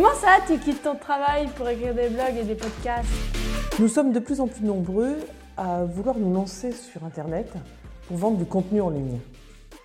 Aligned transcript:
Comment 0.00 0.14
ça, 0.14 0.38
tu 0.46 0.56
quittes 0.56 0.82
ton 0.82 0.94
travail 0.94 1.46
pour 1.48 1.68
écrire 1.68 1.94
des 1.94 2.08
blogs 2.08 2.34
et 2.40 2.44
des 2.44 2.54
podcasts? 2.54 3.06
Nous 3.78 3.88
sommes 3.88 4.12
de 4.12 4.18
plus 4.18 4.40
en 4.40 4.46
plus 4.46 4.64
nombreux 4.64 5.18
à 5.58 5.84
vouloir 5.84 6.16
nous 6.16 6.32
lancer 6.32 6.72
sur 6.72 7.04
Internet 7.04 7.52
pour 8.08 8.16
vendre 8.16 8.38
du 8.38 8.46
contenu 8.46 8.80
en 8.80 8.88
ligne. 8.88 9.18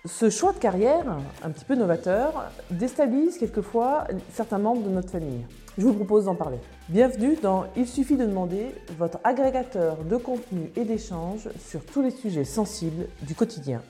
Ce 0.06 0.30
choix 0.30 0.54
de 0.54 0.58
carrière, 0.58 1.04
un 1.42 1.50
petit 1.50 1.66
peu 1.66 1.74
novateur, 1.74 2.50
déstabilise 2.70 3.36
quelquefois 3.36 4.06
certains 4.32 4.56
membres 4.56 4.84
de 4.84 4.88
notre 4.88 5.10
famille. 5.10 5.44
Je 5.76 5.84
vous 5.84 5.92
propose 5.92 6.24
d'en 6.24 6.34
parler. 6.34 6.60
Bienvenue 6.88 7.36
dans 7.42 7.66
Il 7.76 7.86
suffit 7.86 8.16
de 8.16 8.24
demander, 8.24 8.74
votre 8.96 9.18
agrégateur 9.22 9.98
de 10.02 10.16
contenu 10.16 10.70
et 10.76 10.86
d'échanges 10.86 11.50
sur 11.58 11.84
tous 11.84 12.00
les 12.00 12.10
sujets 12.10 12.44
sensibles 12.44 13.06
du 13.20 13.34
quotidien. 13.34 13.82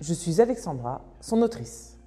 Je 0.00 0.14
suis 0.14 0.40
Alexandra, 0.40 1.02
son 1.20 1.42
autrice. 1.42 1.97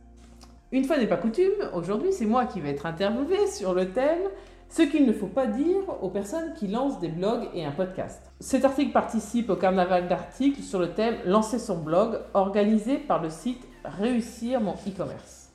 Une 0.74 0.86
fois 0.86 0.98
n'est 0.98 1.08
pas 1.08 1.18
coutume, 1.18 1.70
aujourd'hui 1.74 2.14
c'est 2.14 2.26
moi 2.26 2.46
qui 2.46 2.62
vais 2.62 2.70
être 2.70 2.86
interviewée 2.86 3.48
sur 3.48 3.74
le 3.74 3.92
thème 3.92 4.30
ce 4.70 4.84
qu'il 4.84 5.06
ne 5.06 5.12
faut 5.12 5.28
pas 5.28 5.46
dire 5.46 5.82
aux 6.02 6.10
personnes 6.10 6.54
qui 6.54 6.70
lancent 6.70 7.02
des 7.02 7.10
blogs 7.10 7.50
et 7.54 7.66
un 7.66 7.72
podcast. 7.72 8.32
Cet 8.40 8.64
article 8.64 8.94
participe 8.94 9.50
au 9.50 9.58
carnaval 9.58 10.08
d'articles 10.08 10.62
sur 10.62 10.80
le 10.80 10.94
thème 10.94 11.16
Lancer 11.26 11.60
son 11.60 11.80
blog, 11.80 12.20
organisé 12.34 12.98
par 12.98 13.22
le 13.22 13.30
site 13.30 13.68
Réussir 13.84 14.62
mon 14.62 14.76
e-commerce. 14.88 15.52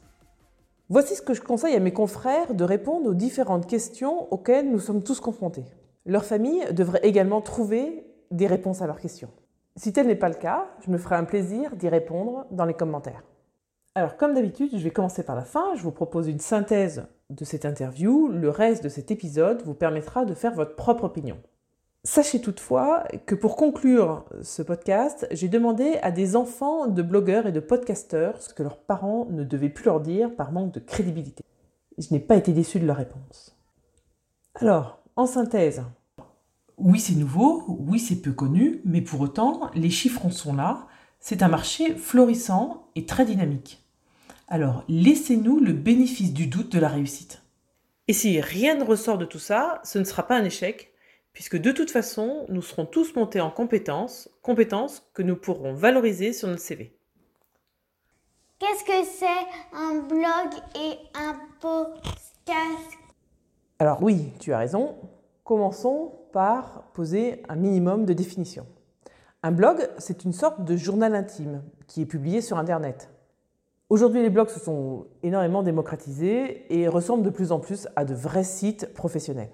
Voici 0.90 1.14
ce 1.14 1.22
que 1.22 1.32
je 1.32 1.40
conseille 1.40 1.76
à 1.76 1.80
mes 1.80 1.94
confrères 1.94 2.52
de 2.52 2.64
répondre 2.64 3.08
aux 3.08 3.14
différentes 3.14 3.66
questions 3.66 4.30
auxquelles 4.30 4.70
nous 4.70 4.80
sommes 4.80 5.02
tous 5.02 5.20
confrontés. 5.20 5.64
Leur 6.04 6.26
famille 6.26 6.62
devrait 6.72 7.00
également 7.04 7.40
trouver 7.40 8.04
des 8.30 8.46
réponses 8.46 8.82
à 8.82 8.86
leurs 8.86 9.00
questions. 9.00 9.30
Si 9.76 9.94
tel 9.94 10.08
n'est 10.08 10.14
pas 10.14 10.28
le 10.28 10.34
cas, 10.34 10.66
je 10.84 10.90
me 10.90 10.98
ferai 10.98 11.14
un 11.14 11.24
plaisir 11.24 11.74
d'y 11.74 11.88
répondre 11.88 12.44
dans 12.50 12.66
les 12.66 12.74
commentaires. 12.74 13.22
Alors, 13.96 14.18
comme 14.18 14.34
d'habitude, 14.34 14.68
je 14.74 14.84
vais 14.84 14.90
commencer 14.90 15.22
par 15.22 15.36
la 15.36 15.46
fin. 15.46 15.74
Je 15.74 15.80
vous 15.80 15.90
propose 15.90 16.28
une 16.28 16.38
synthèse 16.38 17.06
de 17.30 17.46
cette 17.46 17.64
interview. 17.64 18.28
Le 18.28 18.50
reste 18.50 18.84
de 18.84 18.90
cet 18.90 19.10
épisode 19.10 19.62
vous 19.62 19.72
permettra 19.72 20.26
de 20.26 20.34
faire 20.34 20.52
votre 20.52 20.76
propre 20.76 21.04
opinion. 21.04 21.38
Sachez 22.04 22.42
toutefois 22.42 23.04
que 23.24 23.34
pour 23.34 23.56
conclure 23.56 24.26
ce 24.42 24.60
podcast, 24.60 25.26
j'ai 25.30 25.48
demandé 25.48 25.96
à 26.02 26.10
des 26.10 26.36
enfants 26.36 26.88
de 26.88 27.00
blogueurs 27.00 27.46
et 27.46 27.52
de 27.52 27.60
podcasteurs 27.60 28.42
ce 28.42 28.52
que 28.52 28.62
leurs 28.62 28.76
parents 28.76 29.28
ne 29.30 29.44
devaient 29.44 29.70
plus 29.70 29.86
leur 29.86 30.02
dire 30.02 30.36
par 30.36 30.52
manque 30.52 30.74
de 30.74 30.80
crédibilité. 30.80 31.42
Je 31.96 32.12
n'ai 32.12 32.20
pas 32.20 32.36
été 32.36 32.52
déçu 32.52 32.78
de 32.78 32.86
leur 32.86 32.98
réponse. 32.98 33.56
Alors, 34.56 34.98
en 35.16 35.24
synthèse, 35.24 35.82
oui 36.76 37.00
c'est 37.00 37.16
nouveau, 37.16 37.64
oui 37.66 37.98
c'est 37.98 38.20
peu 38.20 38.32
connu, 38.32 38.82
mais 38.84 39.00
pour 39.00 39.22
autant, 39.22 39.70
les 39.74 39.88
chiffres 39.88 40.26
en 40.26 40.30
sont 40.30 40.54
là. 40.54 40.86
C'est 41.18 41.42
un 41.42 41.48
marché 41.48 41.94
florissant 41.94 42.90
et 42.94 43.06
très 43.06 43.24
dynamique. 43.24 43.84
Alors, 44.48 44.84
laissez-nous 44.88 45.58
le 45.58 45.72
bénéfice 45.72 46.32
du 46.32 46.46
doute 46.46 46.70
de 46.70 46.78
la 46.78 46.88
réussite. 46.88 47.42
Et 48.06 48.12
si 48.12 48.40
rien 48.40 48.76
ne 48.76 48.84
ressort 48.84 49.18
de 49.18 49.24
tout 49.24 49.40
ça, 49.40 49.80
ce 49.82 49.98
ne 49.98 50.04
sera 50.04 50.28
pas 50.28 50.36
un 50.36 50.44
échec, 50.44 50.92
puisque 51.32 51.56
de 51.56 51.72
toute 51.72 51.90
façon, 51.90 52.46
nous 52.48 52.62
serons 52.62 52.86
tous 52.86 53.16
montés 53.16 53.40
en 53.40 53.50
compétences, 53.50 54.30
compétences 54.42 55.10
que 55.14 55.22
nous 55.22 55.34
pourrons 55.34 55.74
valoriser 55.74 56.32
sur 56.32 56.46
notre 56.46 56.62
CV. 56.62 56.96
Qu'est-ce 58.60 58.84
que 58.84 59.04
c'est 59.04 59.76
un 59.76 59.98
blog 60.02 60.62
et 60.76 60.96
un 61.14 61.36
podcast? 61.60 62.98
Alors 63.80 64.00
oui, 64.02 64.32
tu 64.38 64.52
as 64.52 64.58
raison. 64.58 64.94
Commençons 65.42 66.12
par 66.32 66.84
poser 66.94 67.42
un 67.48 67.56
minimum 67.56 68.06
de 68.06 68.12
définition. 68.12 68.64
Un 69.42 69.50
blog, 69.50 69.88
c'est 69.98 70.24
une 70.24 70.32
sorte 70.32 70.64
de 70.64 70.76
journal 70.76 71.16
intime 71.16 71.64
qui 71.88 72.00
est 72.00 72.06
publié 72.06 72.40
sur 72.40 72.58
Internet. 72.58 73.10
Aujourd'hui, 73.88 74.20
les 74.20 74.30
blogs 74.30 74.48
se 74.48 74.58
sont 74.58 75.06
énormément 75.22 75.62
démocratisés 75.62 76.66
et 76.74 76.88
ressemblent 76.88 77.22
de 77.22 77.30
plus 77.30 77.52
en 77.52 77.60
plus 77.60 77.86
à 77.94 78.04
de 78.04 78.14
vrais 78.14 78.42
sites 78.42 78.92
professionnels. 78.94 79.52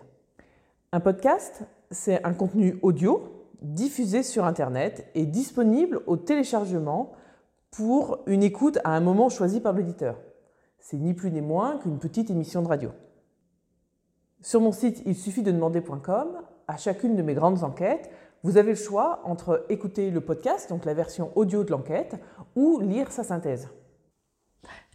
Un 0.93 1.00
podcast, 1.00 1.65
c'est 1.91 2.25
un 2.25 2.32
contenu 2.32 2.78
audio 2.81 3.48
diffusé 3.60 4.22
sur 4.22 4.47
Internet 4.47 5.06
et 5.15 5.26
disponible 5.26 6.00
au 6.06 6.16
téléchargement 6.16 7.12
pour 7.71 8.21
une 8.26 8.42
écoute 8.42 8.78
à 8.84 8.97
un 8.97 9.00
moment 9.00 9.28
choisi 9.28 9.60
par 9.60 9.75
l'auditeur. 9.75 10.19
C'est 10.78 10.97
ni 10.97 11.12
plus 11.12 11.31
ni 11.31 11.42
moins 11.42 11.76
qu'une 11.76 11.98
petite 11.98 12.31
émission 12.31 12.62
de 12.62 12.69
radio. 12.69 12.91
Sur 14.41 14.62
mon 14.62 14.72
site 14.72 15.03
il 15.04 15.15
suffit 15.15 15.42
de 15.42 15.53
demander.com, 15.53 16.41
à 16.69 16.76
chacune 16.78 17.16
de 17.16 17.22
mes 17.22 17.34
grandes 17.34 17.65
enquêtes, 17.65 18.10
vous 18.42 18.56
avez 18.56 18.71
le 18.71 18.76
choix 18.76 19.21
entre 19.25 19.66
écouter 19.69 20.10
le 20.10 20.22
podcast, 20.22 20.71
donc 20.71 20.87
la 20.87 20.94
version 20.94 21.31
audio 21.34 21.65
de 21.65 21.71
l'enquête, 21.71 22.16
ou 22.56 22.81
lire 22.81 23.12
sa 23.12 23.25
synthèse. 23.25 23.69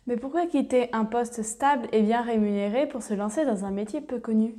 Mais 0.07 0.15
pourquoi 0.15 0.45
quitter 0.45 0.89
un 0.93 1.03
poste 1.03 1.43
stable 1.43 1.89
et 1.91 2.01
bien 2.01 2.21
rémunéré 2.21 2.87
pour 2.87 3.03
se 3.03 3.13
lancer 3.13 3.45
dans 3.45 3.65
un 3.65 3.71
métier 3.71 3.99
peu 3.99 4.19
connu? 4.19 4.55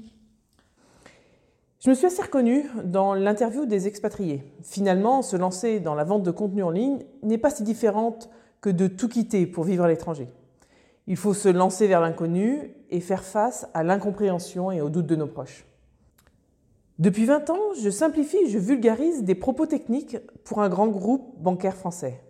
Je 1.81 1.89
me 1.89 1.95
suis 1.95 2.07
assez 2.07 2.21
reconnue 2.21 2.67
dans 2.85 3.15
l'interview 3.15 3.65
des 3.65 3.87
expatriés. 3.87 4.43
Finalement, 4.63 5.23
se 5.23 5.37
lancer 5.37 5.81
dans 5.81 5.95
la 5.95 6.05
vente 6.05 6.23
de 6.23 6.31
contenu 6.31 6.63
en 6.63 6.71
ligne 6.71 6.99
n'est 7.23 7.39
pas 7.39 7.51
si 7.51 7.63
différente 7.63 8.29
que 8.61 8.69
de 8.69 8.89
tout 8.89 9.09
quitter 9.09 9.47
pour 9.47 9.65
vivre 9.65 9.85
à 9.85 9.89
l'étranger. 9.89 10.29
Il 11.07 11.17
faut 11.17 11.33
se 11.33 11.49
lancer 11.49 11.87
vers 11.87 12.03
l'inconnu 12.03 12.75
et 12.91 13.01
faire 13.01 13.25
face 13.25 13.67
à 13.73 13.85
l'incompréhension 13.85 14.71
et 14.71 14.83
aux 14.83 14.91
doutes 14.91 15.07
de 15.07 15.17
nos 15.17 15.29
proches. 15.29 15.65
Depuis 16.99 17.25
20 17.25 17.49
ans, 17.49 17.61
je 17.81 17.89
simplifie 17.89 18.51
je 18.51 18.59
vulgarise 18.59 19.23
des 19.23 19.37
propos 19.37 19.65
techniques 19.65 20.19
pour 20.45 20.61
un 20.61 20.69
grand 20.69 20.89
groupe 20.89 21.41
bancaire 21.41 21.77
français. 21.77 22.21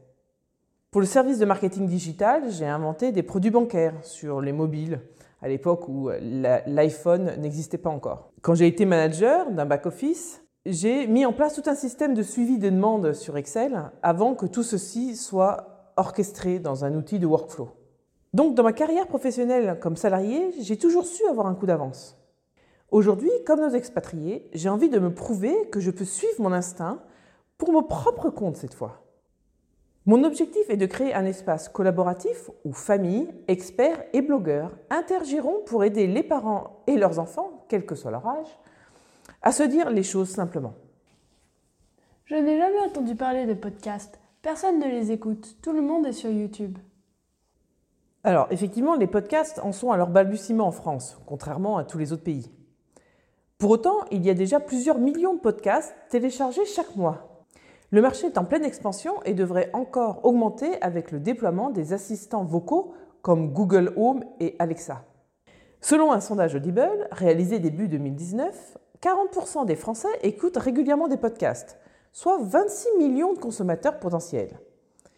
Pour 0.91 1.03
le 1.03 1.07
service 1.07 1.39
de 1.39 1.45
marketing 1.45 1.87
digital, 1.87 2.51
j'ai 2.51 2.65
inventé 2.65 3.13
des 3.13 3.23
produits 3.23 3.51
bancaires 3.51 4.03
sur 4.03 4.41
les 4.41 4.53
mobiles, 4.53 5.03
à 5.43 5.49
l'époque 5.49 5.87
où 5.87 6.09
l'iPhone 6.09 7.35
n'existait 7.39 7.77
pas 7.77 7.91
encore. 7.91 8.33
Quand 8.41 8.55
j'ai 8.55 8.67
été 8.67 8.87
manager 8.87 9.51
d'un 9.51 9.67
back-office, 9.67 10.43
j'ai 10.65 11.07
mis 11.07 11.27
en 11.27 11.35
place 11.35 11.55
tout 11.55 11.69
un 11.69 11.75
système 11.75 12.15
de 12.15 12.23
suivi 12.23 12.57
des 12.57 12.71
demandes 12.71 13.13
sur 13.13 13.37
Excel 13.37 13.91
avant 14.03 14.35
que 14.35 14.47
tout 14.47 14.63
ceci 14.63 15.15
soit 15.15 15.93
orchestré 15.99 16.59
dans 16.59 16.87
un 16.87 16.95
outil 16.95 17.19
de 17.19 17.27
workflow. 17.27 17.69
Donc 18.33 18.55
dans 18.55 18.63
ma 18.63 18.73
carrière 18.73 19.09
professionnelle 19.09 19.79
comme 19.83 19.97
salarié, 19.97 20.55
j'ai 20.59 20.79
toujours 20.79 21.05
su 21.05 21.23
avoir 21.27 21.49
un 21.49 21.55
coup 21.55 21.67
d'avance. 21.67 22.17
Aujourd'hui, 22.91 23.31
comme 23.45 23.61
nos 23.61 23.75
expatriés, 23.75 24.49
j'ai 24.55 24.71
envie 24.71 24.89
de 24.89 24.99
me 24.99 25.13
prouver 25.13 25.55
que 25.71 25.81
je 25.81 25.91
peux 25.91 26.07
suivre 26.07 26.41
mon 26.41 26.53
instinct 26.55 27.03
pour 27.59 27.73
mon 27.73 27.83
propre 27.83 28.31
compte 28.31 28.57
cette 28.57 28.73
fois. 28.73 29.05
Mon 30.09 30.25
objectif 30.25 30.71
est 30.71 30.79
de 30.79 30.87
créer 30.87 31.13
un 31.13 31.27
espace 31.27 31.69
collaboratif 31.69 32.49
où 32.65 32.73
familles, 32.73 33.29
experts 33.47 34.03
et 34.15 34.23
blogueurs 34.23 34.71
interagiront 34.89 35.61
pour 35.67 35.85
aider 35.85 36.07
les 36.07 36.23
parents 36.23 36.83
et 36.87 36.97
leurs 36.97 37.19
enfants, 37.19 37.67
quel 37.69 37.85
que 37.85 37.95
soit 37.95 38.11
leur 38.11 38.27
âge, 38.27 38.59
à 39.43 39.53
se 39.53 39.63
dire 39.63 39.91
les 39.91 40.03
choses 40.03 40.31
simplement. 40.31 40.73
Je 42.25 42.37
n'ai 42.37 42.57
jamais 42.57 42.79
entendu 42.79 43.17
parler 43.17 43.45
de 43.45 43.53
podcasts. 43.53 44.19
Personne 44.41 44.79
ne 44.79 44.87
les 44.87 45.13
écoute. 45.13 45.59
Tout 45.61 45.73
le 45.73 45.83
monde 45.83 46.07
est 46.07 46.13
sur 46.13 46.31
YouTube. 46.31 46.79
Alors, 48.25 48.47
effectivement, 48.51 48.95
les 48.95 49.09
podcasts 49.09 49.59
en 49.59 49.73
sont 49.73 49.93
à 49.93 49.99
leur 49.99 50.09
balbutiement 50.09 50.69
en 50.69 50.73
France, 50.73 51.21
contrairement 51.27 51.77
à 51.77 51.85
tous 51.85 51.99
les 51.99 52.15
autres 52.15 52.25
pays. 52.25 52.51
Pour 53.59 53.73
autant, 53.73 53.99
il 54.11 54.25
y 54.25 54.31
a 54.31 54.35
déjà 54.35 54.59
plusieurs 54.59 54.97
millions 54.97 55.35
de 55.35 55.41
podcasts 55.41 55.95
téléchargés 56.09 56.65
chaque 56.65 56.97
mois. 56.97 57.38
Le 57.91 58.03
marché 58.03 58.27
est 58.27 58.37
en 58.37 58.45
pleine 58.45 58.67
expansion 58.67 59.15
et 59.25 59.33
devrait 59.33 59.71
encore 59.73 60.23
augmenter 60.23 60.81
avec 60.83 61.11
le 61.11 61.21
déploiement 61.21 61.71
des 61.71 61.95
assistants 61.95 62.45
vocaux 62.45 62.93
comme 63.23 63.55
Google 63.55 63.95
Home 63.97 64.25
et 64.41 64.57
Alexa. 64.59 65.07
Selon 65.81 66.13
un 66.13 66.21
sondage 66.21 66.55
Audible 66.55 67.09
réalisé 67.11 67.61
début 67.61 67.89
2019, 67.89 68.77
40% 69.01 69.65
des 69.65 69.75
Français 69.75 70.09
écoutent 70.23 70.59
régulièrement 70.59 71.09
des 71.09 71.17
podcasts, 71.17 71.79
soit 72.13 72.37
26 72.43 72.89
millions 72.99 73.33
de 73.33 73.39
consommateurs 73.39 73.99
potentiels. 73.99 74.61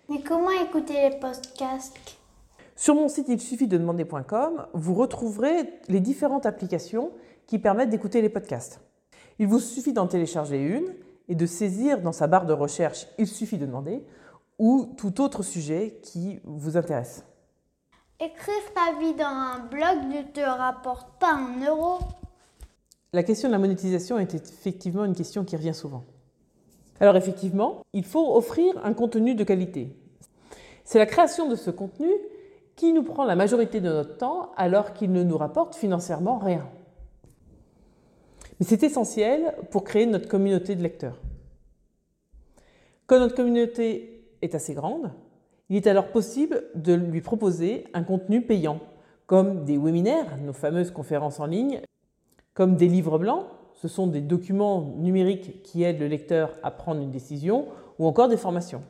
Mais 0.08 0.20
comment 0.20 0.50
écouter 0.50 1.10
les 1.10 1.18
podcasts? 1.18 1.96
Sur 2.76 2.94
mon 2.94 3.08
site 3.08 3.26
il 3.28 3.40
suffit 3.40 3.66
de 3.66 3.78
demander.com, 3.78 4.66
vous 4.74 4.94
retrouverez 4.94 5.68
les 5.88 6.00
différentes 6.00 6.46
applications 6.46 7.10
qui 7.48 7.58
permettent 7.58 7.90
d'écouter 7.90 8.22
les 8.22 8.28
podcasts. 8.28 8.80
Il 9.40 9.48
vous 9.48 9.58
suffit 9.58 9.92
d'en 9.92 10.06
télécharger 10.06 10.58
une 10.58 10.94
et 11.30 11.34
de 11.36 11.46
saisir 11.46 12.02
dans 12.02 12.12
sa 12.12 12.26
barre 12.26 12.44
de 12.44 12.52
recherche 12.52 13.06
Il 13.16 13.26
suffit 13.26 13.56
de 13.56 13.64
demander 13.64 14.04
ou 14.58 14.92
tout 14.98 15.22
autre 15.22 15.42
sujet 15.42 15.98
qui 16.02 16.40
vous 16.44 16.76
intéresse. 16.76 17.24
Écrire 18.18 18.74
ta 18.74 18.98
vie 18.98 19.14
dans 19.14 19.24
un 19.24 19.60
blog 19.60 20.12
ne 20.12 20.22
te 20.30 20.40
rapporte 20.40 21.18
pas 21.18 21.32
un 21.32 21.64
euro 21.64 22.00
La 23.14 23.22
question 23.22 23.48
de 23.48 23.52
la 23.52 23.58
monétisation 23.58 24.18
est 24.18 24.34
effectivement 24.34 25.06
une 25.06 25.14
question 25.14 25.44
qui 25.44 25.56
revient 25.56 25.72
souvent. 25.72 26.04
Alors 26.98 27.16
effectivement, 27.16 27.80
il 27.94 28.04
faut 28.04 28.36
offrir 28.36 28.74
un 28.84 28.92
contenu 28.92 29.34
de 29.34 29.44
qualité. 29.44 29.96
C'est 30.84 30.98
la 30.98 31.06
création 31.06 31.48
de 31.48 31.54
ce 31.54 31.70
contenu 31.70 32.10
qui 32.76 32.92
nous 32.92 33.04
prend 33.04 33.24
la 33.24 33.36
majorité 33.36 33.80
de 33.80 33.88
notre 33.88 34.16
temps 34.16 34.50
alors 34.56 34.92
qu'il 34.92 35.12
ne 35.12 35.22
nous 35.22 35.38
rapporte 35.38 35.76
financièrement 35.76 36.38
rien. 36.38 36.68
Mais 38.60 38.66
c'est 38.66 38.82
essentiel 38.82 39.54
pour 39.70 39.84
créer 39.84 40.04
notre 40.04 40.28
communauté 40.28 40.76
de 40.76 40.82
lecteurs. 40.82 41.18
Quand 43.06 43.18
notre 43.18 43.34
communauté 43.34 44.22
est 44.42 44.54
assez 44.54 44.74
grande, 44.74 45.10
il 45.70 45.76
est 45.76 45.86
alors 45.86 46.08
possible 46.08 46.62
de 46.74 46.92
lui 46.92 47.22
proposer 47.22 47.84
un 47.94 48.02
contenu 48.02 48.42
payant, 48.42 48.80
comme 49.26 49.64
des 49.64 49.78
webinaires, 49.78 50.36
nos 50.44 50.52
fameuses 50.52 50.90
conférences 50.90 51.40
en 51.40 51.46
ligne, 51.46 51.80
comme 52.52 52.76
des 52.76 52.88
livres 52.88 53.18
blancs, 53.18 53.46
ce 53.74 53.88
sont 53.88 54.06
des 54.06 54.20
documents 54.20 54.94
numériques 54.98 55.62
qui 55.62 55.82
aident 55.82 56.00
le 56.00 56.08
lecteur 56.08 56.52
à 56.62 56.70
prendre 56.70 57.00
une 57.00 57.10
décision, 57.10 57.66
ou 57.98 58.06
encore 58.06 58.28
des 58.28 58.36
formations. 58.36 58.82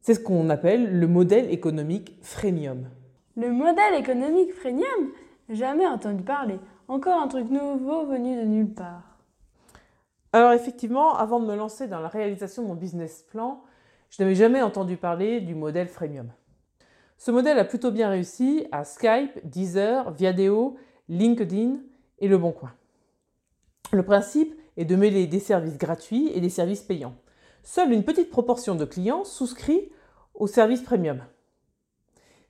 C'est 0.00 0.14
ce 0.14 0.20
qu'on 0.20 0.50
appelle 0.50 1.00
le 1.00 1.06
modèle 1.08 1.50
économique 1.50 2.16
freemium. 2.22 2.88
Le 3.36 3.50
modèle 3.50 3.94
économique 3.98 4.52
freemium 4.52 5.10
Jamais 5.48 5.86
entendu 5.86 6.22
parler. 6.22 6.58
Encore 6.88 7.20
un 7.20 7.28
truc 7.28 7.50
nouveau 7.50 8.06
venu 8.06 8.34
de 8.34 8.46
nulle 8.46 8.72
part. 8.72 9.18
Alors 10.32 10.52
effectivement, 10.52 11.14
avant 11.14 11.38
de 11.38 11.44
me 11.44 11.54
lancer 11.54 11.86
dans 11.86 12.00
la 12.00 12.08
réalisation 12.08 12.62
de 12.62 12.68
mon 12.68 12.74
business 12.74 13.26
plan, 13.30 13.62
je 14.08 14.22
n'avais 14.22 14.34
jamais 14.34 14.62
entendu 14.62 14.96
parler 14.96 15.42
du 15.42 15.54
modèle 15.54 15.88
freemium. 15.88 16.32
Ce 17.18 17.30
modèle 17.30 17.58
a 17.58 17.66
plutôt 17.66 17.90
bien 17.90 18.08
réussi 18.08 18.66
à 18.72 18.84
Skype, 18.84 19.38
Deezer, 19.44 20.12
Viadeo, 20.12 20.78
LinkedIn 21.10 21.76
et 22.20 22.28
Le 22.28 22.38
Bon 22.38 22.52
Coin. 22.52 22.72
Le 23.92 24.02
principe 24.02 24.58
est 24.78 24.86
de 24.86 24.96
mêler 24.96 25.26
des 25.26 25.40
services 25.40 25.76
gratuits 25.76 26.30
et 26.32 26.40
des 26.40 26.48
services 26.48 26.82
payants. 26.82 27.16
Seule 27.64 27.92
une 27.92 28.04
petite 28.04 28.30
proportion 28.30 28.74
de 28.74 28.86
clients 28.86 29.24
souscrit 29.24 29.90
au 30.32 30.46
service 30.46 30.80
premium. 30.80 31.20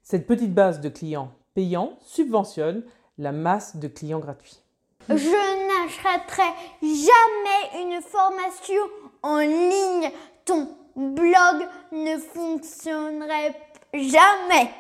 Cette 0.05 0.29
petite 0.29 0.55
base 0.55 0.81
de 0.81 0.91
clients 0.91 1.33
payants 1.55 1.99
subventionne 2.03 2.85
la 3.19 3.33
masse 3.33 3.77
de 3.77 3.89
clients 3.89 4.21
gratuits. 4.21 4.63
Je 5.09 5.15
n'achèterai 5.15 6.51
jamais 6.83 7.83
une 7.83 8.01
formation 8.03 8.83
en 9.23 9.39
ligne. 9.39 10.11
Ton 10.45 10.69
blog 10.97 11.67
ne 11.93 12.19
fonctionnerait 12.19 13.55
jamais. 13.93 14.71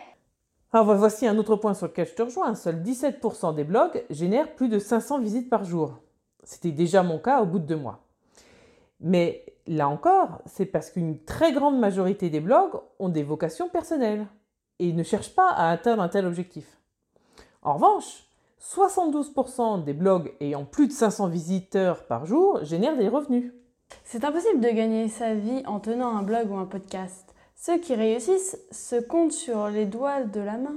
Alors 0.73 0.95
voici 0.95 1.27
un 1.27 1.39
autre 1.39 1.57
point 1.57 1.75
sur 1.75 1.87
lequel 1.87 2.07
je 2.07 2.15
te 2.15 2.23
rejoins. 2.23 2.55
Seuls 2.55 2.83
17% 2.83 3.55
des 3.55 3.65
blogs 3.65 4.05
génèrent 4.11 4.55
plus 4.55 4.69
de 4.69 4.79
500 4.79 5.21
visites 5.21 5.49
par 5.49 5.65
jour. 5.65 5.99
C'était 6.45 6.73
déjà 6.73 7.03
mon 7.03 7.19
cas 7.19 7.41
au 7.41 7.47
bout 7.47 7.59
de 7.59 7.67
deux 7.67 7.77
mois. 7.77 8.01
Mais 9.01 9.47
là 9.67 9.89
encore, 9.89 10.43
c'est 10.47 10.67
parce 10.67 10.91
qu'une 10.91 11.25
très 11.25 11.53
grande 11.53 11.79
majorité 11.79 12.29
des 12.29 12.41
blogs 12.41 12.81
ont 12.99 13.09
des 13.09 13.23
vocations 13.23 13.69
personnelles 13.69 14.27
et 14.79 14.93
ne 14.93 15.03
cherchent 15.03 15.35
pas 15.35 15.49
à 15.51 15.71
atteindre 15.71 16.03
un 16.03 16.09
tel 16.09 16.27
objectif. 16.27 16.79
En 17.63 17.75
revanche, 17.75 18.28
72% 18.61 19.85
des 19.85 19.93
blogs 19.93 20.33
ayant 20.41 20.65
plus 20.65 20.89
de 20.89 20.93
500 20.93 21.29
visiteurs 21.29 22.05
par 22.07 22.27
jour 22.27 22.65
génèrent 22.65 22.97
des 22.97 23.09
revenus. 23.09 23.53
C'est 24.05 24.25
impossible 24.25 24.61
de 24.61 24.69
gagner 24.69 25.09
sa 25.09 25.35
vie 25.35 25.63
en 25.67 25.81
tenant 25.81 26.17
un 26.17 26.23
blog 26.23 26.51
ou 26.51 26.57
un 26.57 26.67
podcast. 26.67 27.35
Ceux 27.57 27.79
qui 27.79 27.95
réussissent 27.95 28.59
se 28.71 28.97
comptent 29.01 29.33
sur 29.33 29.69
les 29.69 29.87
doigts 29.87 30.23
de 30.23 30.41
la 30.41 30.59
main. 30.59 30.77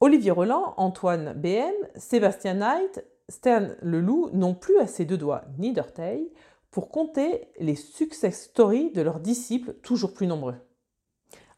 Olivier 0.00 0.30
Roland, 0.30 0.74
Antoine 0.76 1.32
BM, 1.34 1.72
Sébastien 1.96 2.54
Knight, 2.54 3.04
Stern 3.28 3.76
Leloup 3.82 4.30
n'ont 4.32 4.54
plus 4.54 4.78
assez 4.78 5.04
de 5.04 5.16
doigts 5.16 5.42
ni 5.58 5.72
d'orteils 5.72 6.30
pour 6.70 6.90
compter 6.90 7.48
les 7.58 7.74
success 7.74 8.44
stories 8.44 8.92
de 8.92 9.00
leurs 9.00 9.20
disciples 9.20 9.74
toujours 9.82 10.12
plus 10.12 10.26
nombreux. 10.26 10.56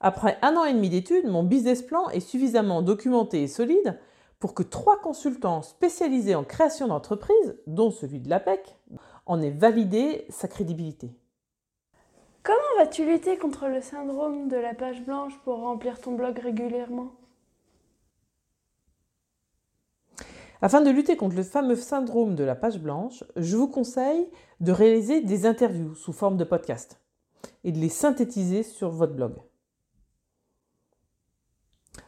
Après 0.01 0.39
un 0.43 0.57
an 0.57 0.65
et 0.65 0.73
demi 0.73 0.89
d'études, 0.91 1.27
mon 1.27 1.43
business 1.43 1.83
plan 1.83 2.09
est 2.11 2.21
suffisamment 2.21 2.83
documenté 2.83 3.43
et 3.43 3.49
solide 3.49 3.99
pour 4.39 4.55
que 4.55 4.63
trois 4.63 5.01
consultants 5.01 5.63
spécialisés 5.63 6.35
en 6.35 6.45
création 6.45 6.89
d'entreprise, 6.89 7.57
dont 7.67 7.91
celui 7.91 8.21
de 8.21 8.29
l'APEC, 8.29 8.77
en 9.27 9.41
aient 9.41 9.51
validé 9.51 10.27
sa 10.31 10.49
crédibilité. 10.49 11.11
Comment 12.43 12.59
vas-tu 12.79 13.05
lutter 13.05 13.37
contre 13.37 13.67
le 13.67 13.81
syndrome 13.81 14.49
de 14.49 14.57
la 14.57 14.75
page 14.75 15.05
blanche 15.05 15.39
pour 15.45 15.59
remplir 15.59 16.01
ton 16.01 16.13
blog 16.13 16.39
régulièrement? 16.39 17.13
Afin 20.61 20.81
de 20.81 20.91
lutter 20.91 21.17
contre 21.17 21.37
le 21.37 21.43
fameux 21.43 21.77
syndrome 21.77 22.35
de 22.35 22.43
la 22.43 22.57
page 22.57 22.81
blanche, 22.81 23.23
je 23.37 23.57
vous 23.57 23.69
conseille 23.69 24.29
de 24.61 24.73
réaliser 24.73 25.21
des 25.21 25.47
interviews 25.47 25.95
sous 25.95 26.13
forme 26.13 26.37
de 26.37 26.45
podcast 26.45 27.01
et 27.65 27.71
de 27.71 27.79
les 27.79 27.89
synthétiser 27.89 28.63
sur 28.63 28.91
votre 28.91 29.15
blog. 29.15 29.35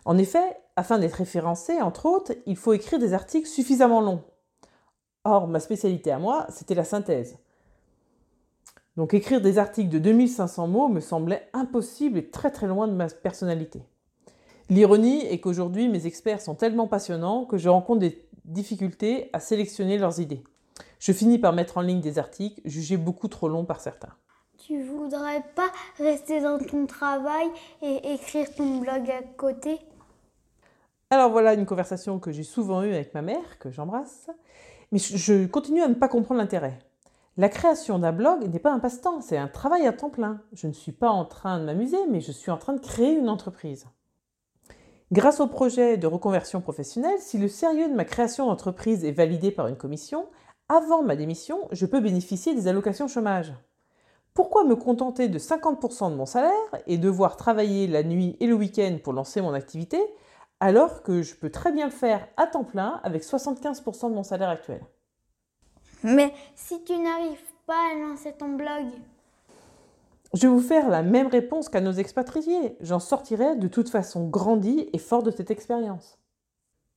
En 0.04 0.18
effet, 0.18 0.56
afin 0.76 0.98
d'être 0.98 1.14
référencé, 1.14 1.80
entre 1.80 2.06
autres, 2.06 2.32
il 2.46 2.56
faut 2.56 2.72
écrire 2.72 2.98
des 2.98 3.12
articles 3.12 3.48
suffisamment 3.48 4.00
longs. 4.00 4.22
Or, 5.24 5.46
ma 5.46 5.60
spécialité 5.60 6.10
à 6.10 6.18
moi, 6.18 6.46
c'était 6.48 6.74
la 6.74 6.84
synthèse. 6.84 7.38
Donc 8.96 9.14
écrire 9.14 9.40
des 9.40 9.58
articles 9.58 9.88
de 9.88 9.98
2500 9.98 10.66
mots 10.66 10.88
me 10.88 11.00
semblait 11.00 11.48
impossible 11.52 12.18
et 12.18 12.30
très 12.30 12.50
très 12.50 12.66
loin 12.66 12.88
de 12.88 12.92
ma 12.92 13.06
personnalité. 13.08 13.82
L'ironie 14.68 15.26
est 15.26 15.40
qu'aujourd'hui, 15.40 15.88
mes 15.88 16.06
experts 16.06 16.40
sont 16.40 16.54
tellement 16.54 16.86
passionnants 16.86 17.44
que 17.44 17.58
je 17.58 17.68
rencontre 17.68 18.00
des 18.00 18.28
difficultés 18.44 19.30
à 19.32 19.40
sélectionner 19.40 19.98
leurs 19.98 20.20
idées. 20.20 20.44
Je 20.98 21.12
finis 21.12 21.38
par 21.38 21.52
mettre 21.52 21.78
en 21.78 21.80
ligne 21.80 22.00
des 22.00 22.18
articles 22.18 22.60
jugés 22.64 22.96
beaucoup 22.96 23.28
trop 23.28 23.48
longs 23.48 23.64
par 23.64 23.80
certains. 23.80 24.14
Tu 24.66 24.82
voudrais 24.82 25.42
pas 25.56 25.70
rester 25.96 26.42
dans 26.42 26.58
ton 26.58 26.84
travail 26.84 27.48
et 27.80 28.12
écrire 28.12 28.54
ton 28.54 28.76
blog 28.76 29.10
à 29.10 29.22
côté? 29.36 29.78
Alors 31.08 31.30
voilà 31.30 31.54
une 31.54 31.64
conversation 31.64 32.18
que 32.18 32.30
j'ai 32.30 32.42
souvent 32.42 32.82
eue 32.82 32.92
avec 32.92 33.14
ma 33.14 33.22
mère, 33.22 33.58
que 33.58 33.70
j'embrasse, 33.70 34.28
mais 34.92 34.98
je 34.98 35.46
continue 35.46 35.82
à 35.82 35.88
ne 35.88 35.94
pas 35.94 36.08
comprendre 36.08 36.40
l'intérêt. 36.40 36.78
La 37.38 37.48
création 37.48 37.98
d'un 37.98 38.12
blog 38.12 38.46
n'est 38.52 38.58
pas 38.58 38.70
un 38.70 38.80
passe-temps, 38.80 39.22
c'est 39.22 39.38
un 39.38 39.48
travail 39.48 39.86
à 39.86 39.94
temps 39.94 40.10
plein. 40.10 40.42
Je 40.52 40.66
ne 40.66 40.72
suis 40.72 40.92
pas 40.92 41.08
en 41.08 41.24
train 41.24 41.58
de 41.58 41.64
m'amuser, 41.64 42.06
mais 42.10 42.20
je 42.20 42.30
suis 42.30 42.50
en 42.50 42.58
train 42.58 42.74
de 42.74 42.80
créer 42.80 43.14
une 43.14 43.30
entreprise. 43.30 43.86
Grâce 45.10 45.40
au 45.40 45.46
projet 45.46 45.96
de 45.96 46.06
reconversion 46.06 46.60
professionnelle, 46.60 47.18
si 47.18 47.38
le 47.38 47.48
sérieux 47.48 47.88
de 47.88 47.94
ma 47.94 48.04
création 48.04 48.46
d'entreprise 48.46 49.06
est 49.06 49.12
validé 49.12 49.52
par 49.52 49.68
une 49.68 49.78
commission, 49.78 50.26
avant 50.68 51.02
ma 51.02 51.16
démission, 51.16 51.66
je 51.72 51.86
peux 51.86 52.00
bénéficier 52.00 52.54
des 52.54 52.68
allocations 52.68 53.08
chômage. 53.08 53.54
Pourquoi 54.34 54.64
me 54.64 54.76
contenter 54.76 55.28
de 55.28 55.38
50% 55.38 56.10
de 56.10 56.16
mon 56.16 56.26
salaire 56.26 56.52
et 56.86 56.98
devoir 56.98 57.36
travailler 57.36 57.86
la 57.86 58.02
nuit 58.02 58.36
et 58.40 58.46
le 58.46 58.54
week-end 58.54 58.98
pour 59.02 59.12
lancer 59.12 59.40
mon 59.40 59.52
activité, 59.52 60.00
alors 60.60 61.02
que 61.02 61.22
je 61.22 61.34
peux 61.34 61.50
très 61.50 61.72
bien 61.72 61.86
le 61.86 61.92
faire 61.92 62.28
à 62.36 62.46
temps 62.46 62.64
plein 62.64 63.00
avec 63.02 63.22
75% 63.22 64.10
de 64.10 64.14
mon 64.14 64.22
salaire 64.22 64.50
actuel? 64.50 64.80
Mais 66.02 66.32
si 66.54 66.82
tu 66.84 66.96
n'arrives 66.96 67.42
pas 67.66 67.92
à 67.92 67.98
lancer 67.98 68.32
ton 68.32 68.50
blog 68.50 68.86
je 70.32 70.42
vais 70.42 70.48
vous 70.48 70.60
faire 70.60 70.88
la 70.88 71.02
même 71.02 71.26
réponse 71.26 71.68
qu'à 71.68 71.80
nos 71.80 71.92
expatriés. 71.92 72.76
J'en 72.80 73.00
sortirai 73.00 73.56
de 73.56 73.66
toute 73.66 73.88
façon 73.88 74.28
grandi 74.28 74.88
et 74.92 74.98
fort 74.98 75.24
de 75.24 75.32
cette 75.32 75.50
expérience. 75.50 76.18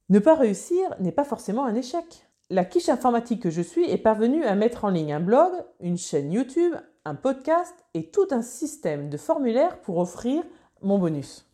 Ne 0.10 0.19
pas 0.19 0.36
réussir 0.36 0.96
n'est 1.00 1.12
pas 1.12 1.24
forcément 1.24 1.65
un 1.65 1.74
échec. 1.74 2.27
La 2.51 2.63
quiche 2.63 2.89
informatique 2.89 3.41
que 3.41 3.50
je 3.50 3.62
suis 3.62 3.89
est 3.89 3.98
parvenue 3.98 4.43
à 4.43 4.53
mettre 4.53 4.86
en 4.86 4.89
ligne 4.89 5.13
un 5.13 5.19
blog, 5.19 5.51
une 5.79 5.98
chaîne 5.98 6.31
YouTube, 6.31 6.75
un 7.05 7.15
podcast 7.15 7.75
et 7.93 8.10
tout 8.10 8.27
un 8.31 8.41
système 8.41 9.10
de 9.10 9.17
formulaires 9.17 9.79
pour 9.81 9.98
offrir 9.98 10.43
mon 10.81 10.98
bonus. 10.98 11.45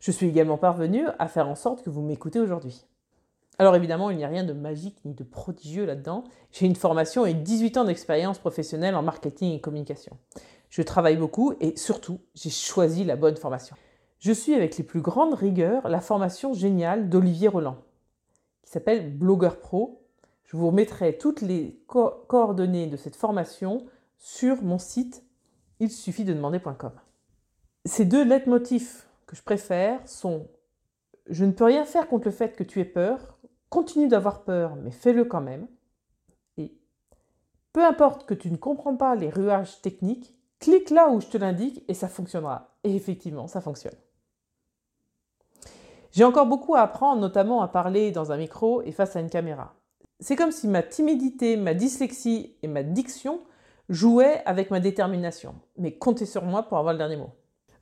Je 0.00 0.10
suis 0.10 0.26
également 0.26 0.58
parvenue 0.58 1.06
à 1.18 1.28
faire 1.28 1.48
en 1.48 1.54
sorte 1.54 1.82
que 1.82 1.90
vous 1.90 2.02
m'écoutez 2.02 2.40
aujourd'hui. 2.40 2.84
Alors 3.58 3.74
évidemment, 3.74 4.10
il 4.10 4.18
n'y 4.18 4.24
a 4.24 4.28
rien 4.28 4.44
de 4.44 4.52
magique 4.52 4.98
ni 5.04 5.14
de 5.14 5.24
prodigieux 5.24 5.86
là-dedans. 5.86 6.24
J'ai 6.52 6.66
une 6.66 6.76
formation 6.76 7.24
et 7.24 7.32
18 7.32 7.78
ans 7.78 7.84
d'expérience 7.84 8.38
professionnelle 8.38 8.96
en 8.96 9.02
marketing 9.02 9.54
et 9.54 9.60
communication. 9.60 10.18
Je 10.68 10.82
travaille 10.82 11.16
beaucoup 11.16 11.54
et 11.60 11.76
surtout, 11.76 12.20
j'ai 12.34 12.50
choisi 12.50 13.04
la 13.04 13.16
bonne 13.16 13.36
formation. 13.36 13.76
Je 14.18 14.32
suis 14.32 14.54
avec 14.54 14.76
les 14.76 14.84
plus 14.84 15.00
grandes 15.00 15.34
rigueurs 15.34 15.88
la 15.88 16.00
formation 16.00 16.54
géniale 16.54 17.08
d'Olivier 17.08 17.48
Roland, 17.48 17.78
qui 18.62 18.72
s'appelle 18.72 19.16
Blogueur 19.16 19.58
Pro. 19.58 20.02
Je 20.44 20.56
vous 20.56 20.68
remettrai 20.68 21.16
toutes 21.16 21.40
les 21.40 21.80
coordonnées 21.86 22.88
de 22.88 22.96
cette 22.96 23.16
formation 23.16 23.86
sur 24.18 24.62
mon 24.62 24.78
site 24.78 25.22
il 25.78 25.90
suffit 25.90 26.24
de 26.24 26.32
demander.com. 26.32 26.92
Ces 27.84 28.04
deux 28.04 28.24
leitmotifs 28.24 29.08
que 29.26 29.36
je 29.36 29.42
préfère 29.42 30.06
sont 30.08 30.48
je 31.28 31.44
ne 31.44 31.52
peux 31.52 31.64
rien 31.64 31.84
faire 31.84 32.08
contre 32.08 32.26
le 32.26 32.32
fait 32.32 32.54
que 32.54 32.62
tu 32.62 32.80
aies 32.80 32.84
peur, 32.84 33.36
continue 33.68 34.08
d'avoir 34.08 34.44
peur, 34.44 34.76
mais 34.76 34.92
fais-le 34.92 35.24
quand 35.24 35.40
même. 35.40 35.66
Et 36.56 36.72
peu 37.72 37.84
importe 37.84 38.26
que 38.26 38.34
tu 38.34 38.50
ne 38.50 38.56
comprends 38.56 38.96
pas 38.96 39.16
les 39.16 39.28
ruages 39.28 39.80
techniques, 39.82 40.36
Clique 40.58 40.90
là 40.90 41.10
où 41.10 41.20
je 41.20 41.26
te 41.26 41.36
l'indique 41.36 41.84
et 41.88 41.94
ça 41.94 42.08
fonctionnera. 42.08 42.76
Et 42.84 42.94
effectivement, 42.94 43.46
ça 43.46 43.60
fonctionne. 43.60 43.94
J'ai 46.12 46.24
encore 46.24 46.46
beaucoup 46.46 46.74
à 46.74 46.80
apprendre, 46.80 47.20
notamment 47.20 47.60
à 47.62 47.68
parler 47.68 48.10
dans 48.10 48.32
un 48.32 48.38
micro 48.38 48.80
et 48.82 48.92
face 48.92 49.16
à 49.16 49.20
une 49.20 49.28
caméra. 49.28 49.74
C'est 50.18 50.36
comme 50.36 50.50
si 50.50 50.66
ma 50.66 50.82
timidité, 50.82 51.58
ma 51.58 51.74
dyslexie 51.74 52.56
et 52.62 52.68
ma 52.68 52.82
diction 52.82 53.42
jouaient 53.88 54.42
avec 54.46 54.70
ma 54.70 54.80
détermination. 54.80 55.54
Mais 55.78 55.92
comptez 55.92 56.26
sur 56.26 56.44
moi 56.44 56.62
pour 56.64 56.78
avoir 56.78 56.94
le 56.94 56.98
dernier 56.98 57.16
mot. 57.16 57.30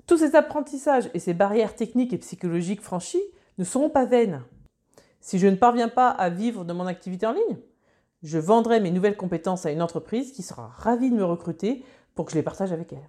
Tous 0.06 0.18
ces 0.18 0.36
apprentissages 0.36 1.10
et 1.14 1.18
ces 1.18 1.34
barrières 1.34 1.74
techniques 1.74 2.12
et 2.12 2.18
psychologiques 2.18 2.82
franchies 2.82 3.22
ne 3.58 3.64
seront 3.64 3.88
pas 3.88 4.04
vaines. 4.04 4.42
Si 5.20 5.38
je 5.38 5.46
ne 5.46 5.56
parviens 5.56 5.88
pas 5.88 6.10
à 6.10 6.28
vivre 6.28 6.64
de 6.64 6.72
mon 6.74 6.86
activité 6.86 7.26
en 7.26 7.32
ligne, 7.32 7.58
je 8.22 8.38
vendrai 8.38 8.80
mes 8.80 8.90
nouvelles 8.90 9.16
compétences 9.16 9.64
à 9.64 9.70
une 9.70 9.82
entreprise 9.82 10.32
qui 10.32 10.42
sera 10.42 10.68
ravie 10.76 11.10
de 11.10 11.16
me 11.16 11.24
recruter 11.24 11.84
pour 12.14 12.26
que 12.26 12.32
je 12.32 12.36
les 12.36 12.42
partage 12.42 12.72
avec 12.72 12.92
elle. 12.92 13.08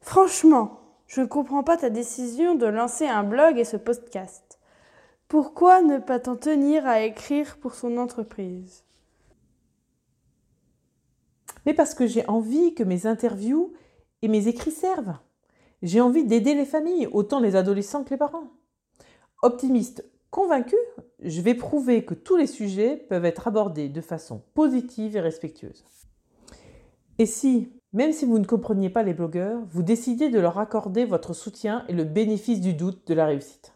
Franchement, 0.00 0.80
je 1.06 1.20
ne 1.20 1.26
comprends 1.26 1.62
pas 1.62 1.76
ta 1.76 1.90
décision 1.90 2.54
de 2.54 2.66
lancer 2.66 3.06
un 3.06 3.24
blog 3.24 3.58
et 3.58 3.64
ce 3.64 3.76
podcast. 3.76 4.58
Pourquoi 5.28 5.82
ne 5.82 5.98
pas 5.98 6.20
t'en 6.20 6.36
tenir 6.36 6.86
à 6.86 7.02
écrire 7.02 7.56
pour 7.58 7.74
son 7.74 7.96
entreprise? 7.96 8.84
Mais 11.66 11.74
parce 11.74 11.94
que 11.94 12.06
j'ai 12.06 12.26
envie 12.28 12.74
que 12.74 12.84
mes 12.84 13.06
interviews 13.06 13.72
et 14.22 14.28
mes 14.28 14.48
écrits 14.48 14.70
servent. 14.70 15.16
J'ai 15.82 16.00
envie 16.00 16.24
d'aider 16.24 16.54
les 16.54 16.64
familles, 16.64 17.08
autant 17.12 17.40
les 17.40 17.56
adolescents 17.56 18.04
que 18.04 18.10
les 18.10 18.16
parents. 18.16 18.50
Optimiste 19.42 20.04
convaincu, 20.30 20.76
je 21.22 21.40
vais 21.40 21.54
prouver 21.54 22.04
que 22.04 22.14
tous 22.14 22.36
les 22.36 22.48
sujets 22.48 22.96
peuvent 22.96 23.24
être 23.24 23.46
abordés 23.46 23.88
de 23.88 24.00
façon 24.00 24.42
positive 24.54 25.16
et 25.16 25.20
respectueuse. 25.20 25.84
Et 27.18 27.26
si, 27.26 27.68
même 27.92 28.12
si 28.12 28.24
vous 28.24 28.40
ne 28.40 28.44
compreniez 28.44 28.90
pas 28.90 29.04
les 29.04 29.14
blogueurs, 29.14 29.60
vous 29.70 29.84
décidez 29.84 30.30
de 30.30 30.40
leur 30.40 30.58
accorder 30.58 31.04
votre 31.04 31.34
soutien 31.34 31.84
et 31.88 31.92
le 31.92 32.02
bénéfice 32.02 32.60
du 32.60 32.74
doute 32.74 33.06
de 33.06 33.14
la 33.14 33.26
réussite. 33.26 33.74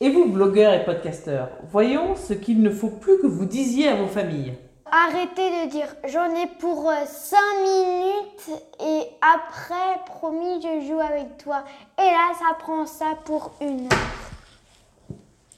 Et 0.00 0.10
vous, 0.10 0.28
blogueurs 0.28 0.72
et 0.74 0.84
podcasteurs, 0.84 1.50
voyons 1.70 2.16
ce 2.16 2.32
qu'il 2.32 2.62
ne 2.62 2.70
faut 2.70 2.88
plus 2.88 3.18
que 3.18 3.28
vous 3.28 3.44
disiez 3.44 3.86
à 3.86 3.94
vos 3.94 4.08
familles. 4.08 4.54
Arrêtez 4.92 5.66
de 5.66 5.70
dire 5.70 5.86
j'en 6.08 6.34
ai 6.34 6.46
pour 6.58 6.90
5 6.92 7.36
minutes 7.62 8.62
et 8.80 9.06
après, 9.20 10.02
promis, 10.06 10.60
je 10.60 10.88
joue 10.88 10.98
avec 10.98 11.38
toi. 11.38 11.62
Et 11.98 12.02
là, 12.02 12.32
ça 12.38 12.54
prend 12.58 12.86
ça 12.86 13.16
pour 13.24 13.52
une 13.60 13.84
heure. 13.84 14.30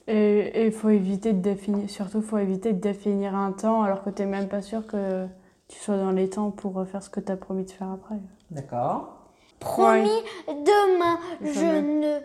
Et 0.06 0.66
il 0.66 0.72
faut 0.72 0.90
éviter 0.90 1.32
de 1.32 1.40
définir, 1.40 1.88
surtout 1.88 2.20
faut 2.22 2.38
éviter 2.38 2.72
de 2.72 2.80
définir 2.80 3.34
un 3.34 3.52
temps 3.52 3.82
alors 3.82 4.02
que 4.02 4.10
tu 4.10 4.22
n'es 4.22 4.28
même 4.28 4.48
pas 4.48 4.60
sûr 4.60 4.86
que 4.86 5.26
tu 5.68 5.78
sois 5.78 5.96
dans 5.96 6.10
les 6.10 6.28
temps 6.28 6.50
pour 6.50 6.84
faire 6.86 7.02
ce 7.02 7.08
que 7.08 7.20
tu 7.20 7.30
as 7.32 7.36
promis 7.36 7.64
de 7.64 7.70
faire 7.70 7.90
après. 7.90 8.16
D'accord. 8.50 9.14
Promis, 9.60 10.10
demain, 10.48 11.18
je 11.40 11.80
ne, 11.80 12.18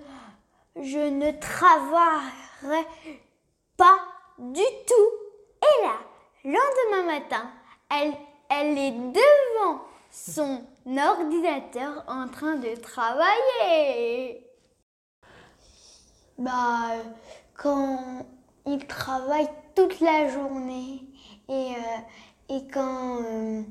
je 0.84 0.98
ne 0.98 1.32
travaillerai 1.40 2.86
pas 3.78 4.00
du 4.40 4.64
tout. 4.88 5.62
Et 5.62 5.86
là, 5.86 5.94
lendemain 6.48 7.20
matin, 7.20 7.50
elle, 7.90 8.14
elle 8.50 8.78
est 8.78 8.92
devant 8.92 9.82
son 10.10 10.64
ordinateur 10.98 12.04
en 12.08 12.28
train 12.30 12.56
de 12.56 12.74
travailler. 12.76 14.44
Bah, 16.38 16.92
quand 17.56 18.26
il 18.66 18.86
travaille 18.88 19.50
toute 19.76 20.00
la 20.00 20.30
journée 20.30 21.02
et, 21.50 21.74
euh, 21.76 22.56
et 22.56 22.68
quand, 22.72 23.22
euh, 23.24 23.64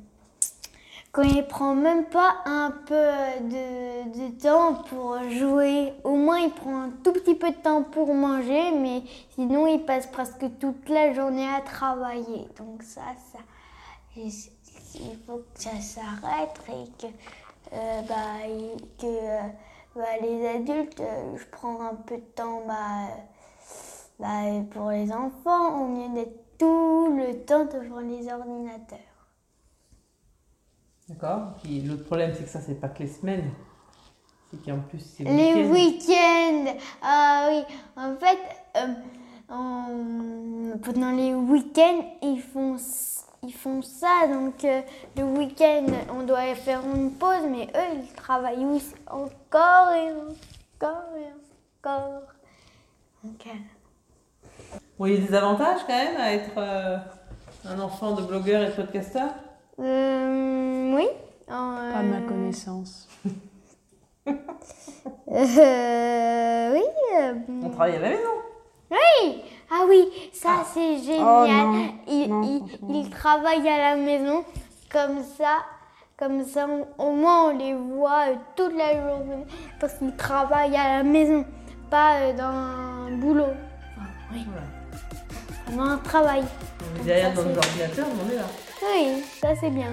quand 1.17 1.23
il 1.23 1.47
prend 1.47 1.75
même 1.75 2.05
pas 2.05 2.43
un 2.45 2.71
peu 2.85 2.95
de, 3.41 4.05
de, 4.19 4.39
temps 4.39 4.75
pour 4.75 5.19
jouer, 5.31 5.95
au 6.05 6.15
moins 6.15 6.41
il 6.41 6.51
prend 6.51 6.83
un 6.83 6.91
tout 7.03 7.15
petit 7.15 7.35
peu 7.35 7.51
de 7.53 7.57
temps 7.57 7.83
pour 7.85 8.13
manger, 8.13 8.73
mais 8.73 9.03
sinon 9.31 9.67
il 9.67 9.83
passe 9.87 10.07
presque 10.09 10.45
toute 10.61 10.87
la 10.91 11.15
journée 11.15 11.49
à 11.49 11.63
travailler. 11.63 12.47
Donc 12.59 12.83
ça, 12.83 13.01
ça 13.33 13.39
il 14.15 15.19
faut 15.27 15.39
que 15.39 15.63
ça 15.63 15.81
s'arrête 15.81 16.61
et 16.69 16.91
que, 17.01 17.07
euh, 17.73 18.03
bah, 18.03 18.47
que 18.99 19.99
bah, 19.99 20.05
les 20.21 20.47
adultes, 20.49 21.03
je 21.35 21.45
prends 21.51 21.81
un 21.81 21.95
peu 21.95 22.17
de 22.17 22.27
temps 22.35 22.61
bah, 22.69 23.09
bah, 24.19 24.61
pour 24.71 24.91
les 24.91 25.11
enfants 25.11 25.81
au 25.81 25.97
lieu 25.97 26.15
d'être 26.15 26.59
tout 26.59 27.17
le 27.17 27.43
temps 27.47 27.65
devant 27.65 28.01
les 28.01 28.31
ordinateurs. 28.31 29.16
D'accord. 31.09 31.55
Puis 31.63 31.83
l'autre 31.83 32.05
problème, 32.05 32.33
c'est 32.37 32.45
que 32.45 32.51
ça, 32.51 32.61
c'est 32.61 32.81
pas 32.81 32.89
que 32.89 33.03
les 33.03 33.09
semaines. 33.09 33.51
C'est 34.51 34.65
qu'en 34.65 34.79
plus, 34.79 35.01
c'est 35.01 35.25
les 35.25 35.69
week-ends. 35.69 36.75
ah 37.03 37.49
oui, 37.51 37.63
en 37.97 38.15
fait, 38.17 38.39
euh, 38.77 38.95
pendant 40.83 41.13
les 41.13 41.35
week-ends, 41.35 42.05
ils 42.23 42.41
font, 42.41 42.77
ils 43.43 43.55
font 43.55 43.83
ça. 43.83 44.27
Donc, 44.29 44.65
euh, 44.65 44.83
le 45.17 45.25
week-end, 45.25 45.87
on 46.13 46.25
doit 46.25 46.55
faire 46.55 46.81
une 46.95 47.13
pause, 47.13 47.47
mais 47.51 47.69
eux, 47.75 48.01
ils 48.03 48.13
travaillent 48.15 48.65
encore 49.09 49.93
et 49.93 50.13
encore 50.13 51.05
et 51.17 51.87
encore. 51.89 52.23
Donc, 53.23 53.47
euh, 53.47 53.51
Bon, 54.99 55.07
il 55.07 55.15
y 55.15 55.17
a 55.23 55.27
des 55.27 55.35
avantages 55.35 55.81
quand 55.87 55.95
même 55.95 56.17
à 56.19 56.33
être 56.33 56.57
euh, 56.57 56.97
un 57.67 57.79
enfant 57.81 58.13
de 58.13 58.23
blogueur 58.23 58.63
et 58.63 58.67
de 58.67 58.73
podcasteur 58.73 59.31
euh, 60.97 61.01
oui. 61.01 61.07
Pas 61.47 61.99
à 61.99 62.03
ma 62.03 62.21
connaissance. 62.23 63.09
Euh, 65.29 66.73
oui. 66.75 66.83
euh, 67.19 67.35
On 67.65 67.71
travaille 67.71 67.97
à 67.97 68.01
la 68.01 68.09
maison. 68.11 68.31
oui. 68.91 69.43
Ah 69.71 69.85
oui, 69.89 70.09
ça 70.33 70.65
c'est 70.73 70.99
génial. 70.99 71.67
non. 71.67 71.89
il, 72.07 72.29
Non, 72.29 72.65
il- 72.89 73.11
travaille 73.11 73.69
à 73.69 73.79
la 73.91 73.97
maison 73.97 74.45
comme 74.93 75.23
ça. 75.37 75.57
Comme 76.17 76.45
ça, 76.45 76.67
on- 76.69 76.87
au 77.05 77.13
moins 77.13 77.51
on 77.51 77.59
les 77.59 77.75
voit 77.75 78.29
euh, 78.31 78.35
toute 78.55 78.75
la 78.77 78.93
journée 78.95 79.45
parce 79.81 79.95
qu'ils 79.95 80.15
travaillent 80.17 80.77
à 80.77 80.99
la 80.99 81.03
maison, 81.03 81.45
pas 81.91 82.15
euh, 82.21 82.33
dans 82.33 82.45
un 82.45 83.11
boulot. 83.19 83.43
Enfin, 83.45 84.09
oui, 84.33 84.47
Voilà. 85.67 85.77
dans 85.89 85.93
un 85.93 85.99
travail. 85.99 86.45
On 86.97 87.01
est 87.01 87.05
derrière 87.05 87.35
Ça, 87.37 87.43
dans 87.43 87.51
nos 87.51 87.57
ordinateurs, 87.59 88.07
on 88.09 88.33
est 88.33 88.37
là. 88.37 88.43
Oui, 88.83 89.23
ça 89.43 89.49
c'est 89.61 89.71
bien. 89.71 89.91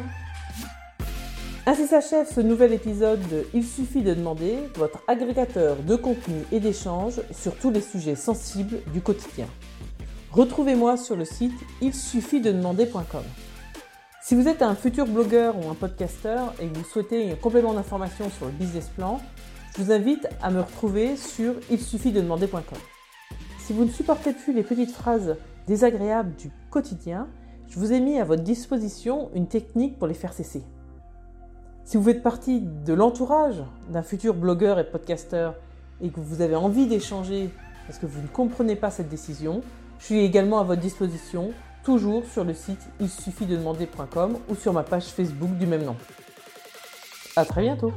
Ainsi 1.65 1.87
s'achève 1.87 2.29
ce 2.29 2.41
nouvel 2.41 2.73
épisode 2.73 3.21
de 3.29 3.47
Il 3.53 3.63
suffit 3.63 4.01
de 4.01 4.13
demander, 4.13 4.57
votre 4.75 5.01
agrégateur 5.07 5.77
de 5.77 5.95
contenu 5.95 6.43
et 6.51 6.59
d'échanges 6.59 7.21
sur 7.31 7.55
tous 7.55 7.71
les 7.71 7.79
sujets 7.79 8.17
sensibles 8.17 8.79
du 8.91 8.99
quotidien. 8.99 9.47
Retrouvez-moi 10.33 10.97
sur 10.97 11.15
le 11.15 11.23
site 11.23 11.53
il 11.81 11.93
suffit 11.93 12.41
de 12.41 12.51
demander.com. 12.51 13.23
Si 14.21 14.35
vous 14.35 14.49
êtes 14.49 14.61
un 14.61 14.75
futur 14.75 15.05
blogueur 15.05 15.55
ou 15.57 15.69
un 15.69 15.73
podcasteur 15.73 16.53
et 16.59 16.67
que 16.67 16.77
vous 16.77 16.83
souhaitez 16.83 17.31
un 17.31 17.35
complément 17.35 17.73
d'information 17.73 18.29
sur 18.29 18.47
le 18.47 18.51
business 18.51 18.89
plan, 18.89 19.21
je 19.77 19.83
vous 19.83 19.93
invite 19.93 20.27
à 20.41 20.51
me 20.51 20.59
retrouver 20.59 21.15
sur 21.15 21.53
il 21.71 21.79
suffit 21.79 22.11
de 22.11 22.19
demander.com. 22.19 22.77
Si 23.59 23.71
vous 23.71 23.85
ne 23.85 23.89
supportez 23.91 24.33
plus 24.33 24.51
les 24.51 24.63
petites 24.63 24.91
phrases 24.91 25.37
désagréables 25.65 26.35
du 26.35 26.51
quotidien, 26.69 27.29
je 27.69 27.79
vous 27.79 27.93
ai 27.93 28.01
mis 28.01 28.19
à 28.19 28.25
votre 28.25 28.43
disposition 28.43 29.29
une 29.33 29.47
technique 29.47 29.97
pour 29.97 30.07
les 30.07 30.13
faire 30.13 30.33
cesser. 30.33 30.61
Si 31.93 31.97
vous 31.97 32.05
faites 32.05 32.23
partie 32.23 32.59
de 32.59 32.91
l'entourage 32.91 33.61
d'un 33.89 34.01
futur 34.01 34.33
blogueur 34.33 34.79
et 34.79 34.83
podcasteur 34.83 35.53
et 36.01 36.09
que 36.09 36.19
vous 36.19 36.41
avez 36.41 36.55
envie 36.55 36.87
d'échanger 36.87 37.51
parce 37.85 37.99
que 37.99 38.07
vous 38.07 38.19
ne 38.19 38.25
comprenez 38.25 38.75
pas 38.75 38.89
cette 38.89 39.09
décision, 39.09 39.61
je 39.99 40.05
suis 40.05 40.19
également 40.21 40.57
à 40.57 40.63
votre 40.63 40.81
disposition, 40.81 41.51
toujours 41.83 42.25
sur 42.25 42.45
le 42.45 42.55
site 42.55 42.81
il 42.99 43.09
suffit 43.09 43.45
de 43.45 43.57
demander.com 43.57 44.39
ou 44.49 44.55
sur 44.55 44.73
ma 44.73 44.81
page 44.81 45.05
Facebook 45.05 45.55
du 45.59 45.67
même 45.67 45.83
nom. 45.83 45.95
À 47.35 47.45
très 47.45 47.61
bientôt 47.61 47.93